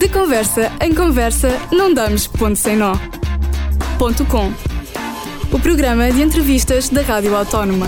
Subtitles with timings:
[0.00, 2.94] De conversa em conversa, não damos ponto sem nó.
[3.98, 4.50] Ponto com.
[5.54, 7.86] O programa de entrevistas da Rádio Autónoma.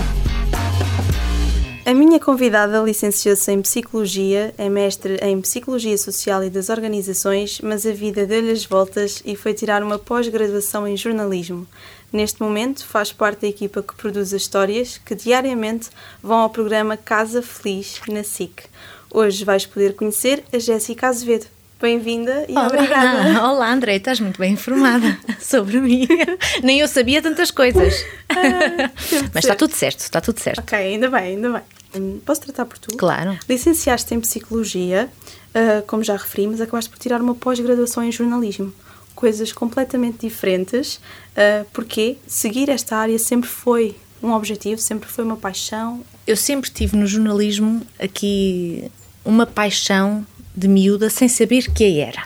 [1.83, 7.83] A minha convidada licenciou-se em Psicologia, é mestre em Psicologia Social e das Organizações, mas
[7.83, 11.65] a vida deu-lhe as voltas e foi tirar uma pós-graduação em Jornalismo.
[12.11, 15.89] Neste momento faz parte da equipa que produz as histórias que diariamente
[16.21, 18.65] vão ao programa Casa Feliz na SIC.
[19.11, 21.52] Hoje vais poder conhecer a Jéssica Azevedo.
[21.83, 22.67] Bem-vinda e Olá.
[22.67, 23.43] obrigada.
[23.45, 26.07] Olá, André, estás muito bem informada sobre mim.
[26.63, 28.05] Nem eu sabia tantas coisas.
[29.33, 30.59] Mas está tudo certo, está tudo certo.
[30.59, 31.61] Ok, ainda bem, ainda bem.
[31.93, 32.95] Hum, Posso tratar por tu?
[32.95, 33.37] Claro.
[33.49, 35.09] Licenciaste em Psicologia,
[35.53, 38.73] ah, como já referi, mas acabaste por tirar uma pós-graduação em Jornalismo.
[39.13, 41.01] Coisas completamente diferentes.
[41.35, 46.01] Ah, porque seguir esta área sempre foi um objetivo, sempre foi uma paixão.
[46.25, 48.89] Eu sempre tive no jornalismo aqui
[49.25, 50.25] uma paixão
[50.55, 52.23] de miúda sem saber que era.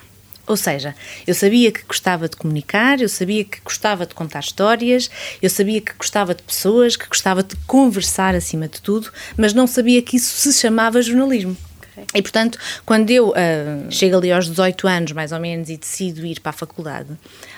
[0.47, 0.95] Ou seja,
[1.27, 5.81] eu sabia que gostava de comunicar, eu sabia que gostava de contar histórias, eu sabia
[5.81, 10.15] que gostava de pessoas, que gostava de conversar acima de tudo, mas não sabia que
[10.15, 11.57] isso se chamava jornalismo.
[11.97, 12.05] Ok.
[12.13, 16.25] E portanto, quando eu ah, chego ali aos 18 anos, mais ou menos, e decido
[16.25, 17.09] ir para a faculdade,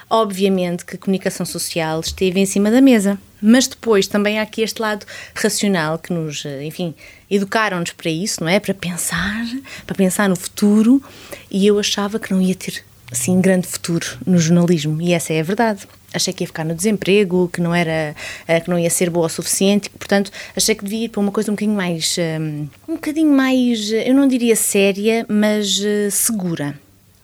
[0.09, 3.19] obviamente que a comunicação social esteve em cima da mesa.
[3.41, 6.93] Mas depois também há aqui este lado racional que nos, ah, enfim,
[7.29, 8.59] educaram-nos para isso, não é?
[8.59, 9.45] Para pensar,
[9.85, 11.01] para pensar no futuro,
[11.49, 15.39] e eu achava que não ia ter assim grande futuro no jornalismo, e essa é
[15.39, 15.87] a verdade.
[16.13, 18.15] Achei que ia ficar no desemprego, que não era,
[18.47, 21.31] eh, que não ia ser boa o suficiente, portanto, achei que devia ir para uma
[21.31, 26.09] coisa um bocadinho mais, hum, um bocadinho mais, eh, eu não diria séria, mas eh,
[26.09, 26.79] segura,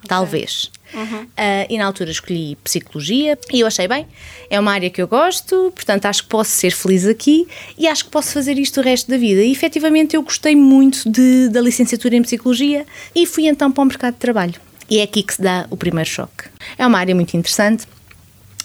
[0.08, 0.72] talvez.
[1.36, 4.08] Ah, e na altura escolhi psicologia e eu achei bem,
[4.50, 8.06] é uma área que eu gosto, portanto acho que posso ser feliz aqui e acho
[8.06, 9.42] que posso fazer isto o resto da vida.
[9.42, 13.86] E efetivamente eu gostei muito de, da licenciatura em psicologia e fui então para o
[13.86, 14.56] mercado de trabalho.
[14.90, 16.46] E é aqui que se dá o primeiro choque.
[16.78, 17.88] É uma área muito interessante,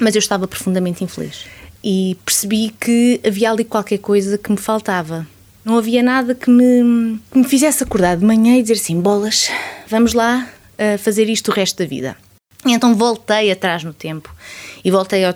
[0.00, 1.44] mas eu estava profundamente infeliz.
[1.82, 5.26] E percebi que havia ali qualquer coisa que me faltava.
[5.64, 9.48] Não havia nada que me, que me fizesse acordar de manhã e dizer assim: bolas,
[9.88, 12.16] vamos lá uh, fazer isto o resto da vida.
[12.66, 14.34] E então voltei atrás no tempo
[14.84, 15.34] e voltei ao-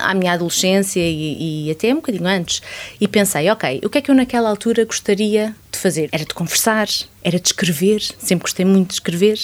[0.00, 2.62] à minha adolescência e, e até um bocadinho antes
[3.00, 6.08] e pensei: ok, o que é que eu naquela altura gostaria de fazer?
[6.10, 6.88] Era de conversar,
[7.22, 9.38] era de escrever, sempre gostei muito de escrever.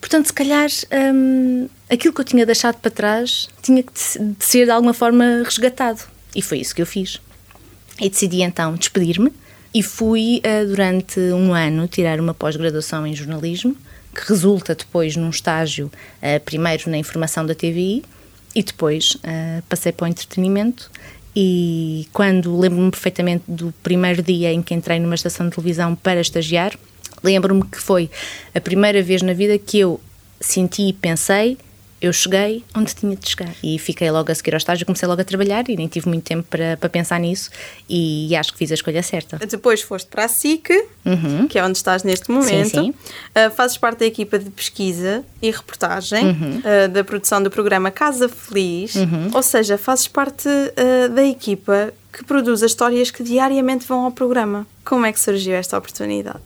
[0.00, 0.68] Portanto, se calhar
[1.14, 5.42] hum, aquilo que eu tinha deixado para trás tinha que de ser de alguma forma
[5.44, 6.02] resgatado.
[6.34, 7.20] E foi isso que eu fiz.
[8.00, 9.32] E decidi então despedir-me
[9.74, 13.76] e fui eh, durante um ano tirar uma pós-graduação em jornalismo,
[14.14, 15.90] que resulta depois num estágio,
[16.22, 18.02] eh, primeiro na informação da TVI
[18.54, 20.90] e depois eh, passei para o entretenimento.
[21.36, 26.20] E quando lembro-me perfeitamente do primeiro dia em que entrei numa estação de televisão para
[26.20, 26.72] estagiar,
[27.22, 28.10] lembro-me que foi
[28.54, 30.00] a primeira vez na vida que eu
[30.40, 31.58] senti e pensei
[32.00, 35.20] eu cheguei onde tinha de chegar e fiquei logo a seguir ao estágio, comecei logo
[35.20, 37.50] a trabalhar e nem tive muito tempo para, para pensar nisso
[37.88, 39.38] e, acho que fiz a escolha certa.
[39.38, 40.68] Depois foste para a SIC,
[41.48, 42.70] que é onde estás neste momento.
[42.70, 42.94] Sim, sim.
[43.30, 48.28] Uh, fazes parte da equipa de pesquisa e reportagem uh, da produção do programa Casa
[48.28, 48.94] Feliz.
[49.34, 54.12] Ou seja, fazes parte uh, da equipa que produz as histórias que diariamente vão ao
[54.12, 54.66] programa.
[54.84, 56.40] Como é que surgiu esta oportunidade?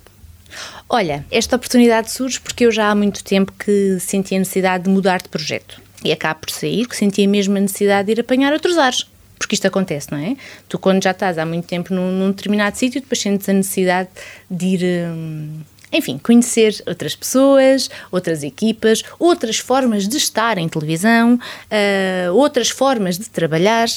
[0.88, 4.90] Olha, esta oportunidade surge porque eu já há muito tempo que sentia a necessidade de
[4.90, 8.52] mudar de projeto e acabo por sair, que sentia mesmo a necessidade de ir apanhar
[8.52, 9.06] outros ares.
[9.38, 10.36] Porque isto acontece, não é?
[10.68, 14.08] Tu, quando já estás há muito tempo num, num determinado sítio, depois sentes a necessidade
[14.50, 15.06] de ir.
[15.08, 15.60] hum,
[15.92, 21.38] enfim, conhecer outras pessoas, outras equipas, outras formas de estar em televisão,
[21.70, 23.88] ah, outras formas de trabalhar.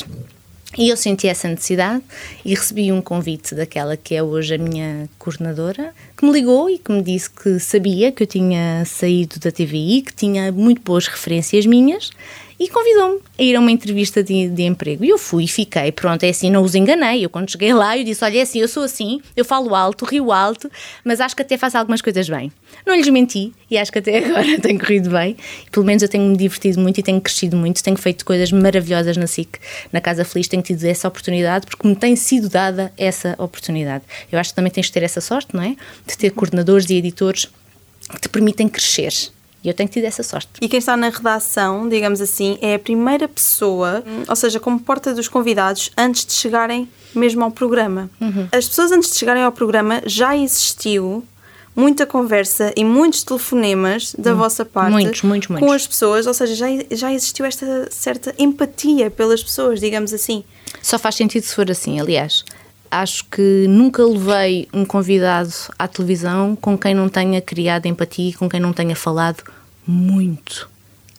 [0.78, 2.04] E eu senti essa necessidade
[2.44, 6.78] e recebi um convite daquela que é hoje a minha coordenadora, que me ligou e
[6.78, 11.08] que me disse que sabia que eu tinha saído da TVI, que tinha muito boas
[11.08, 12.12] referências minhas
[12.60, 15.04] e convidou-me a ir a uma entrevista de, de emprego.
[15.04, 17.24] E eu fui e fiquei, pronto, é assim, não os enganei.
[17.26, 20.06] Eu quando cheguei lá, eu disse, olha, é assim, eu sou assim, eu falo alto,
[20.06, 20.72] rio alto,
[21.04, 22.52] mas acho que até faço algumas coisas bem.
[22.86, 25.36] Não lhes menti e acho que até agora tem corrido bem.
[25.72, 29.28] Pelo menos eu tenho-me divertido muito e tenho crescido muito, tenho feito coisas maravilhosas na
[29.28, 29.60] SIC,
[29.92, 34.04] na Casa Feliz, tenho tido essa oportunidade porque me tem sido dada essa oportunidade.
[34.32, 35.76] Eu acho que também tens de ter essa sorte, não é?
[36.08, 37.48] De ter coordenadores e editores
[38.10, 39.14] que te permitem crescer.
[39.66, 40.50] E eu tenho tido essa sorte.
[40.62, 45.14] E quem está na redação, digamos assim, é a primeira pessoa, ou seja, como porta
[45.14, 48.10] dos convidados, antes de chegarem mesmo ao programa.
[48.52, 51.24] As pessoas antes de chegarem ao programa já existiu
[51.76, 55.76] muita conversa e muitos telefonemas da vossa parte Muitos, muitos, com muitos.
[55.76, 60.44] as pessoas, ou seja, já, já existiu esta certa empatia pelas pessoas, digamos assim.
[60.82, 62.46] Só faz sentido se for assim, aliás.
[62.90, 68.48] Acho que nunca levei um convidado à televisão com quem não tenha criado empatia com
[68.48, 69.44] quem não tenha falado
[69.86, 70.70] muito.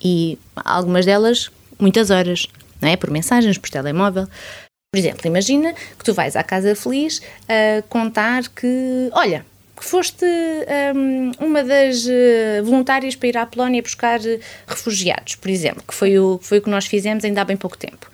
[0.03, 2.47] E algumas delas, muitas horas,
[2.81, 2.97] não é?
[2.97, 4.27] Por mensagens, por telemóvel.
[4.93, 9.45] Por exemplo, imagina que tu vais à Casa Feliz a contar que, olha,
[9.77, 10.25] que foste
[10.95, 14.19] um, uma das uh, voluntárias para ir à Polónia buscar
[14.67, 17.77] refugiados, por exemplo, que foi o, foi o que nós fizemos ainda há bem pouco
[17.77, 18.11] tempo.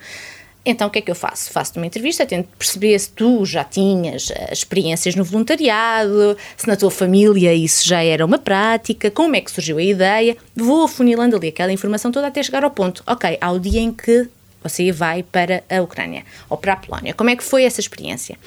[0.65, 1.51] Então, o que é que eu faço?
[1.51, 6.77] Faço-te uma entrevista, tento perceber se tu já tinhas uh, experiências no voluntariado, se na
[6.77, 10.37] tua família isso já era uma prática, como é que surgiu a ideia.
[10.55, 13.03] Vou afunilando ali aquela informação toda até chegar ao ponto.
[13.05, 14.29] Ok, ao dia em que
[14.63, 17.13] você vai para a Ucrânia ou para a Polónia.
[17.13, 18.37] Como é que foi essa experiência?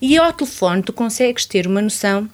[0.00, 2.28] E ao telefone tu consegues ter uma noção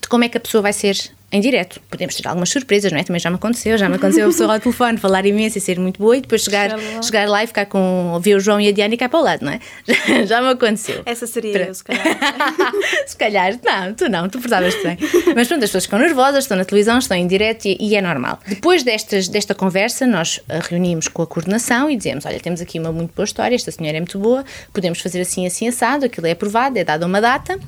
[0.00, 1.80] de como é que a pessoa vai ser em direto.
[1.88, 3.04] Podemos ter algumas surpresas, não é?
[3.04, 5.78] Também já me aconteceu, já me aconteceu a pessoa ao telefone falar imenso e ser
[5.78, 7.02] muito boa e depois chegar, lá.
[7.02, 9.22] chegar lá e ficar com ver o João e a Diana e cair para o
[9.22, 9.60] lado, não é?
[9.86, 11.02] Já, já me aconteceu.
[11.06, 12.04] Essa seria eu, se calhar.
[13.06, 14.98] se calhar, não, tu não, tu portavas-te bem.
[15.34, 18.02] Mas pronto, as pessoas ficam nervosas, estão na televisão, estão em direto e, e, é
[18.02, 18.40] normal.
[18.46, 22.90] Depois destas, desta conversa, nós reunimos com a coordenação e dizemos: olha, temos aqui uma
[22.90, 26.32] muito boa história, esta senhora é muito boa, podemos fazer assim, assim, assado, aquilo é
[26.32, 27.58] aprovado, é dada uma data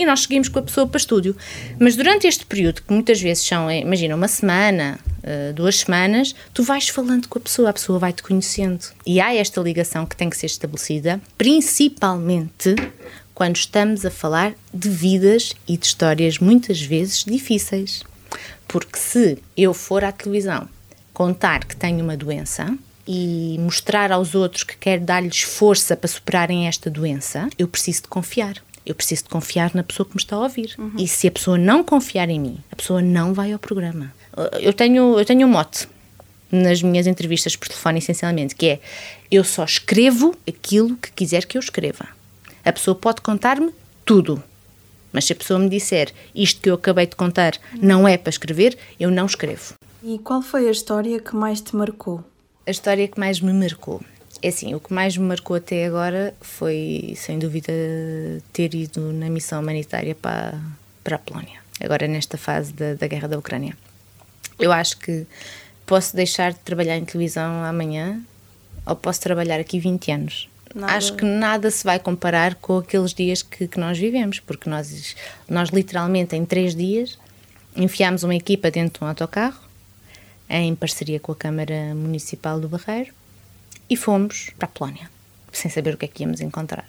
[0.00, 1.36] e nós seguimos com a pessoa para estúdio.
[1.78, 6.34] Mas durante este período, que muitas vezes são, eh, imagina, uma semana, eh, duas semanas,
[6.54, 8.80] tu vais falando com a pessoa, a pessoa vai-te conhecendo.
[9.04, 12.74] E há esta ligação que tem que ser estabelecida, principalmente
[13.34, 18.02] quando estamos a falar de vidas e de histórias muitas vezes difíceis.
[18.66, 20.66] Porque se eu for à televisão
[21.12, 22.74] contar que tenho uma doença,
[23.12, 28.08] e mostrar aos outros que quero dar-lhes força para superarem esta doença, eu preciso de
[28.08, 30.74] confiar eu preciso de confiar na pessoa que me está a ouvir.
[30.76, 30.92] Uhum.
[30.98, 34.12] E se a pessoa não confiar em mim, a pessoa não vai ao programa.
[34.60, 35.88] Eu tenho, eu tenho um mote
[36.50, 38.80] nas minhas entrevistas por telefone, essencialmente, que é
[39.30, 42.08] eu só escrevo aquilo que quiser que eu escreva.
[42.64, 43.72] A pessoa pode contar-me
[44.04, 44.42] tudo.
[45.12, 48.30] Mas se a pessoa me disser isto que eu acabei de contar não é para
[48.30, 49.74] escrever, eu não escrevo.
[50.02, 52.24] E qual foi a história que mais te marcou?
[52.66, 54.00] A história que mais me marcou.
[54.42, 57.72] É assim, o que mais me marcou até agora foi, sem dúvida,
[58.52, 60.58] ter ido na missão humanitária para,
[61.04, 63.76] para a Polónia, agora nesta fase da, da guerra da Ucrânia.
[64.58, 65.26] Eu acho que
[65.84, 68.22] posso deixar de trabalhar em televisão amanhã
[68.86, 70.48] ou posso trabalhar aqui 20 anos.
[70.74, 70.94] Nada.
[70.94, 75.16] Acho que nada se vai comparar com aqueles dias que, que nós vivemos, porque nós,
[75.48, 77.18] nós literalmente em três dias
[77.76, 79.60] enfiámos uma equipa dentro de um autocarro,
[80.48, 83.12] em parceria com a Câmara Municipal do Barreiro,
[83.90, 85.10] e fomos para a Polónia,
[85.52, 86.86] sem saber o que é que íamos encontrar.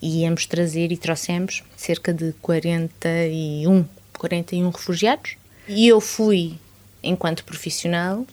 [0.00, 3.84] E íamos trazer e trouxemos cerca de 41,
[4.16, 5.36] 41 refugiados.
[5.66, 6.54] E eu fui
[7.02, 8.24] enquanto profissional,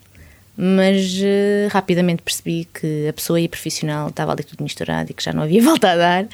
[0.55, 5.13] mas uh, rapidamente percebi que a pessoa e a profissional estava ali tudo misturado e
[5.13, 6.27] que já não havia volta a dar.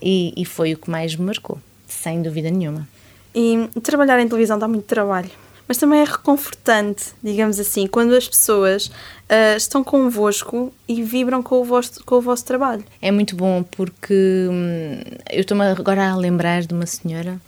[0.00, 1.58] E, e foi o que mais me marcou,
[1.88, 2.88] sem dúvida nenhuma.
[3.34, 5.30] E trabalhar em televisão dá muito trabalho
[5.66, 11.60] mas também é reconfortante, digamos assim, quando as pessoas uh, estão convosco e vibram com
[11.60, 12.84] o, vosso, com o vosso trabalho.
[13.00, 15.00] É muito bom porque hum,
[15.30, 17.40] eu estou-me agora a lembrar de uma senhora,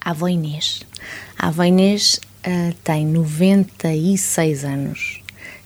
[0.00, 0.80] a avó Inês.
[1.38, 5.20] A avó Inês uh, tem 96 anos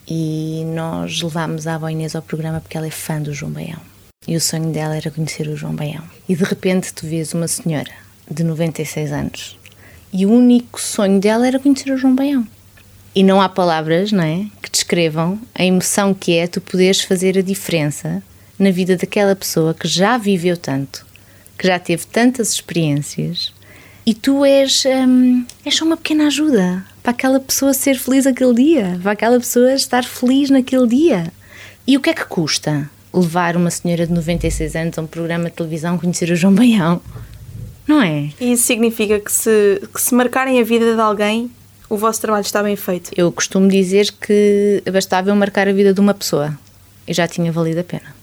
[0.06, 3.80] e nós levámos a avó Inês ao programa porque ela é fã do João Baião.
[4.26, 6.02] E o sonho dela era conhecer o João Baião.
[6.28, 7.92] E de repente tu vês uma senhora
[8.28, 9.58] de 96 anos
[10.14, 12.46] e o único sonho dela era conhecer o João Baião.
[13.12, 14.46] E não há palavras, não é?
[14.62, 18.22] Que descrevam a emoção que é tu poderes fazer a diferença
[18.56, 21.04] na vida daquela pessoa que já viveu tanto,
[21.58, 23.52] que já teve tantas experiências
[24.06, 28.54] e tu és, hum, és só uma pequena ajuda para aquela pessoa ser feliz aquele
[28.54, 31.32] dia, para aquela pessoa estar feliz naquele dia.
[31.86, 35.50] E o que é que custa levar uma senhora de 96 anos a um programa
[35.50, 37.00] de televisão conhecer o João Baião?
[37.86, 38.30] Não é?
[38.40, 41.50] E isso significa que se, que se marcarem a vida de alguém,
[41.88, 43.10] o vosso trabalho está bem feito?
[43.16, 46.58] Eu costumo dizer que bastava eu marcar a vida de uma pessoa
[47.06, 48.14] e já tinha valido a pena.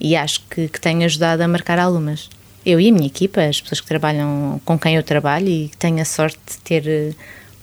[0.00, 2.28] E acho que, que tenho ajudado a marcar algumas.
[2.64, 5.76] Eu e a minha equipa, as pessoas que trabalham com quem eu trabalho e que
[5.76, 7.14] tenho a sorte de ter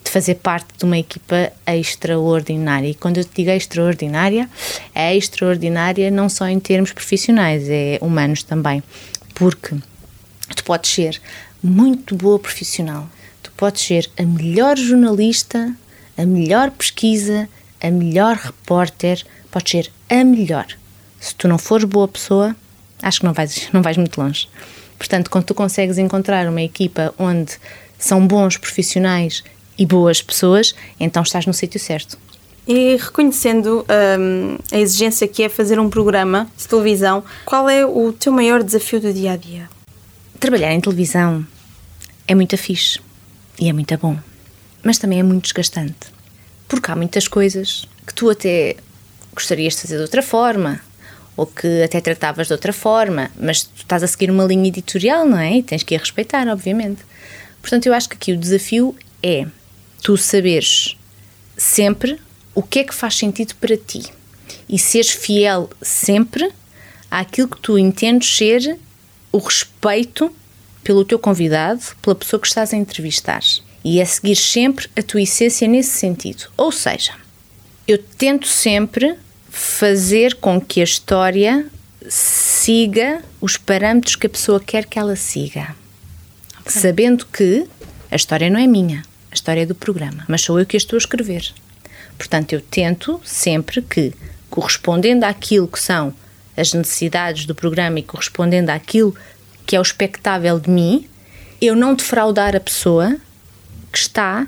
[0.05, 2.87] de fazer parte de uma equipa extraordinária.
[2.87, 4.47] E quando eu te digo extraordinária,
[4.93, 8.83] é extraordinária não só em termos profissionais, é humanos também.
[9.33, 9.75] Porque
[10.53, 11.21] Tu podes ser
[11.63, 13.09] muito boa profissional,
[13.41, 15.73] tu podes ser a melhor jornalista,
[16.17, 17.49] a melhor pesquisa,
[17.81, 20.67] a melhor repórter, podes ser a melhor.
[21.19, 22.55] Se tu não fores boa pessoa,
[23.01, 24.47] acho que não vais, não vais muito longe.
[24.97, 27.53] Portanto, quando tu consegues encontrar uma equipa onde
[27.97, 29.43] são bons profissionais
[29.77, 32.17] e boas pessoas, então estás no sítio certo.
[32.67, 33.85] E reconhecendo
[34.19, 38.63] hum, a exigência que é fazer um programa de televisão, qual é o teu maior
[38.63, 39.69] desafio do dia a dia?
[40.39, 41.45] Trabalhar em televisão
[42.27, 42.99] é muito fixe
[43.59, 44.17] e é muito bom,
[44.83, 46.13] mas também é muito desgastante.
[46.67, 48.75] Porque há muitas coisas que tu até
[49.33, 50.81] gostarias de fazer de outra forma,
[51.37, 55.25] ou que até tratavas de outra forma, mas tu estás a seguir uma linha editorial,
[55.25, 55.57] não é?
[55.57, 57.01] E tens que a respeitar, obviamente.
[57.61, 59.47] Portanto, eu acho que aqui o desafio é
[60.01, 60.97] tu saberes
[61.57, 62.19] sempre
[62.53, 64.03] o que é que faz sentido para ti
[64.69, 66.51] e seres fiel sempre
[67.09, 68.77] àquilo que tu entendes ser
[69.35, 70.33] o respeito
[70.81, 73.41] pelo teu convidado, pela pessoa que estás a entrevistar.
[73.83, 76.45] E é seguir sempre a tua essência nesse sentido.
[76.55, 77.11] Ou seja,
[77.85, 79.17] eu tento sempre
[79.49, 81.65] fazer com que a história
[82.07, 85.75] siga os parâmetros que a pessoa quer que ela siga.
[86.61, 86.81] Okay.
[86.81, 87.67] Sabendo que
[88.09, 90.79] a história não é minha, a história é do programa, mas sou eu que a
[90.79, 91.53] estou a escrever.
[92.17, 94.13] Portanto, eu tento sempre que,
[94.49, 96.13] correspondendo àquilo que são
[96.57, 99.15] as necessidades do programa e correspondendo àquilo
[99.65, 101.07] que é o expectável de mim,
[101.61, 103.17] eu não defraudar a pessoa
[103.91, 104.47] que está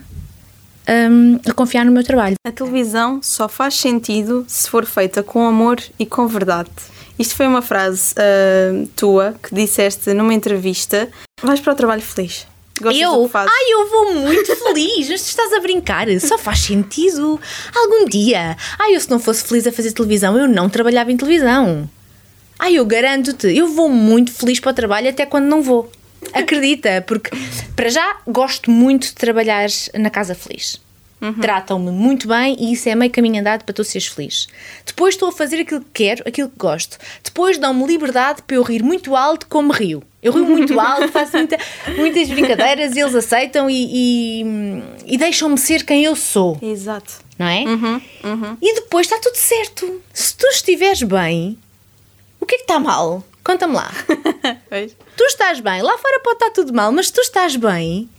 [0.88, 2.36] um, a confiar no meu trabalho.
[2.46, 6.70] A televisão só faz sentido se for feita com amor e com verdade.
[7.18, 11.10] Isto foi uma frase uh, tua que disseste numa entrevista.
[11.42, 12.46] Vais para o trabalho feliz.
[12.80, 13.32] Gostas eu?
[13.34, 15.10] Ai, eu vou muito feliz.
[15.10, 16.08] Mas tu estás a brincar.
[16.20, 17.40] Só faz sentido.
[17.76, 18.56] Algum dia.
[18.78, 21.90] Ai, eu se não fosse feliz a fazer televisão, eu não trabalhava em televisão.
[22.60, 25.92] Ai, eu garanto-te, eu vou muito feliz para o trabalho até quando não vou.
[26.34, 27.30] Acredita, porque
[27.76, 30.82] para já gosto muito de trabalhar na Casa Feliz.
[31.20, 31.34] Uhum.
[31.34, 34.48] Tratam-me muito bem e isso é meio caminho andado para tu seres feliz.
[34.86, 36.98] Depois estou a fazer aquilo que quero, aquilo que gosto.
[37.24, 40.04] Depois dão-me liberdade para eu rir muito alto como rio.
[40.22, 41.58] Eu rio muito alto, faço muita,
[41.96, 44.46] muitas brincadeiras e eles aceitam e, e,
[45.08, 46.58] e deixam-me ser quem eu sou.
[46.62, 47.14] Exato.
[47.38, 47.64] Não é?
[47.64, 48.58] Uhum, uhum.
[48.62, 50.02] E depois está tudo certo.
[50.14, 51.58] Se tu estiveres bem,
[52.48, 53.24] que é que está mal?
[53.44, 53.92] Conta-me lá.
[55.16, 58.10] tu estás bem, lá fora pode estar tudo mal, mas se tu estás bem,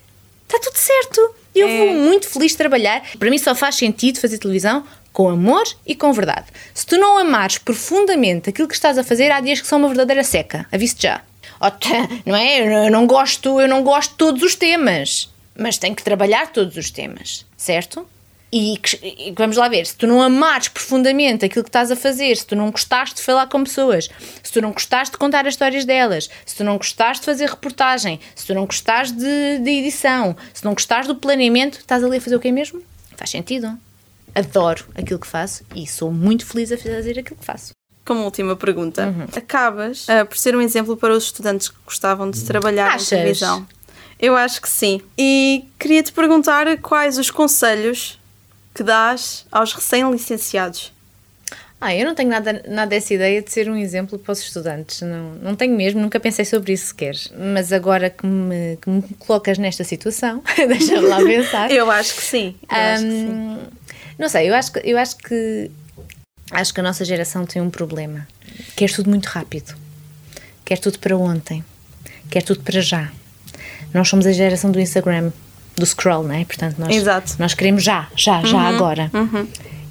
[0.47, 1.35] está tudo certo.
[1.55, 1.79] Eu é.
[1.79, 3.03] vou muito feliz trabalhar.
[3.19, 6.47] Para mim só faz sentido fazer televisão com amor e com verdade.
[6.73, 9.89] Se tu não amares profundamente aquilo que estás a fazer, há dias que são uma
[9.89, 10.67] verdadeira seca.
[10.71, 11.23] Aviso-te já.
[12.25, 12.87] Não é?
[12.87, 16.77] Eu não gosto, eu não gosto de todos os temas, mas tenho que trabalhar todos
[16.77, 18.07] os temas, certo?
[18.51, 22.35] E, e, vamos lá ver, se tu não amares profundamente aquilo que estás a fazer,
[22.37, 24.09] se tu não gostaste de falar com pessoas,
[24.43, 27.51] se tu não gostaste de contar as histórias delas, se tu não gostaste de fazer
[27.51, 32.17] reportagem, se tu não gostaste de, de edição, se não gostaste do planeamento, estás ali
[32.17, 32.83] a fazer o quê mesmo?
[33.17, 33.79] Faz sentido.
[34.35, 37.73] Adoro aquilo que faço e sou muito feliz a fazer aquilo que faço.
[38.05, 39.27] Como última pergunta, uhum.
[39.37, 43.13] acabas uh, por ser um exemplo para os estudantes que gostavam de trabalhar Achas?
[43.13, 43.67] em televisão.
[44.19, 45.01] Eu acho que sim.
[45.17, 48.18] E queria te perguntar quais os conselhos
[48.79, 50.93] que dás aos recém-licenciados?
[51.81, 55.01] Ah, eu não tenho nada, nada dessa ideia de ser um exemplo para os estudantes.
[55.03, 57.17] Não, não tenho mesmo, nunca pensei sobre isso sequer.
[57.37, 61.73] Mas agora que me, que me colocas nesta situação, deixa-me lá pensar.
[61.73, 62.55] eu acho que sim.
[62.71, 63.59] Um, acho que sim.
[64.17, 65.71] Não sei, eu acho que, eu acho que
[66.53, 68.29] acho que a nossa geração tem um problema.
[68.77, 69.75] Quer tudo muito rápido.
[70.65, 71.65] Quer tudo para ontem.
[72.31, 73.11] Quer tudo para já.
[73.93, 75.33] Nós somos a geração do Instagram
[75.79, 76.45] do scroll, não é?
[76.45, 77.37] Portanto, nós, Exato.
[77.39, 79.11] nós queremos já, já, já uhum, agora.
[79.13, 79.47] Uhum.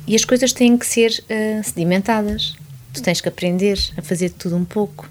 [0.05, 2.55] E as coisas têm que ser uh, sedimentadas.
[2.93, 5.09] Tu tens que aprender a fazer tudo um pouco.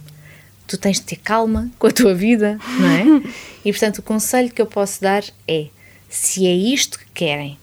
[0.66, 3.30] Tu tens de ter calma com a tua vida, não é?
[3.64, 5.66] e portanto, o conselho que eu posso dar é:
[6.09, 7.59] se é isto que querem,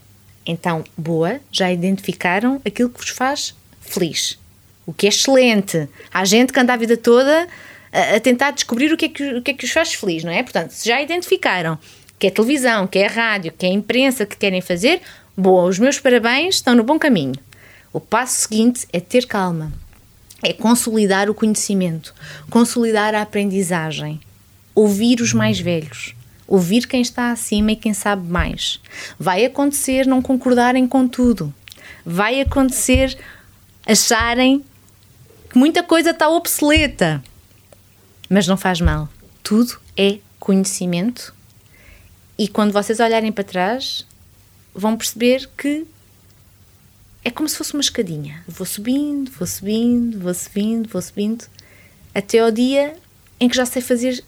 [0.46, 4.38] então, boa, já identificaram aquilo que vos faz feliz.
[4.86, 5.88] O que é excelente.
[6.13, 7.48] Há gente que anda a vida toda
[7.91, 10.24] a, a tentar descobrir o que, é que, o que é que os faz feliz,
[10.24, 10.43] não é?
[10.43, 11.77] Portanto, se já identificaram
[12.20, 15.01] que é televisão, que é rádio, que é imprensa que querem fazer,
[15.36, 17.36] boa, os meus parabéns, estão no bom caminho.
[17.91, 19.72] O passo seguinte é ter calma,
[20.41, 22.13] é consolidar o conhecimento,
[22.50, 24.20] consolidar a aprendizagem,
[24.74, 26.15] ouvir os mais velhos,
[26.48, 28.79] ouvir quem está acima e quem sabe mais.
[29.20, 31.53] Vai acontecer não concordarem com tudo,
[32.05, 33.17] vai acontecer
[33.86, 34.63] acharem
[35.50, 37.24] que muita coisa está obsoleta,
[38.29, 39.10] mas não faz mal.
[39.43, 41.34] Tudo é conhecimento
[42.43, 44.05] e quando vocês olharem para trás,
[44.75, 45.88] vão perceber que
[47.23, 48.43] é como se fosse uma escadinha.
[48.45, 51.45] Vou subindo, vou subindo, vou subindo, vou subindo,
[52.13, 52.97] até ao dia
[53.39, 54.21] em que já sei fazer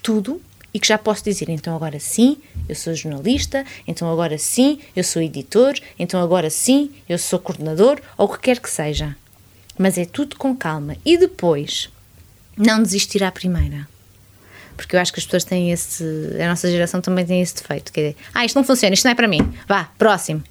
[0.00, 0.40] tudo
[0.72, 2.36] e que já posso dizer, então agora sim,
[2.68, 8.00] eu sou jornalista, então agora sim, eu sou editor, então agora sim, eu sou coordenador,
[8.16, 9.16] ou o que quer que seja.
[9.76, 10.96] Mas é tudo com calma.
[11.04, 11.90] E depois,
[12.56, 13.88] não desistir à primeira
[14.78, 16.04] porque eu acho que as pessoas têm esse.
[16.40, 19.10] A nossa geração também tem esse defeito, que é ah, isto não funciona, isto não
[19.10, 20.42] é para mim, vá, próximo,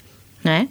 [0.43, 0.67] não é?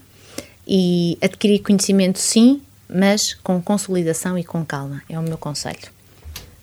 [0.68, 5.96] E adquirir conhecimento sim, mas com consolidação e com calma, é o meu conselho.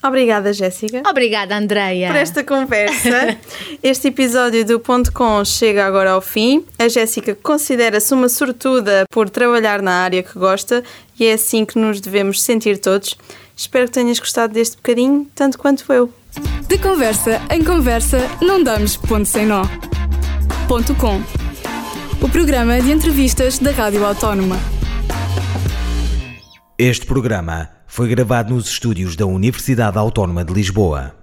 [0.05, 1.01] Obrigada, Jéssica.
[1.09, 2.07] Obrigada, Andreia.
[2.07, 3.37] Por esta conversa.
[3.81, 6.65] este episódio do Ponto Com chega agora ao fim.
[6.77, 10.83] A Jéssica considera-se uma sortuda por trabalhar na área que gosta
[11.17, 13.15] e é assim que nos devemos sentir todos.
[13.55, 16.13] Espero que tenhas gostado deste bocadinho, tanto quanto eu.
[16.67, 19.63] De conversa em conversa, não damos ponto sem nó.
[20.67, 21.21] Ponto Com.
[22.21, 24.57] O programa de entrevistas da Rádio Autónoma.
[26.77, 31.22] Este programa foi gravado nos estúdios da Universidade Autónoma de Lisboa.